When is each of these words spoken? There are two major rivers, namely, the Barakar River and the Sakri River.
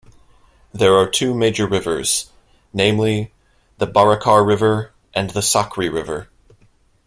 There 0.73 0.95
are 0.95 1.07
two 1.07 1.35
major 1.35 1.67
rivers, 1.67 2.31
namely, 2.73 3.31
the 3.77 3.85
Barakar 3.85 4.43
River 4.43 4.93
and 5.13 5.29
the 5.29 5.41
Sakri 5.43 5.89
River. 5.93 6.27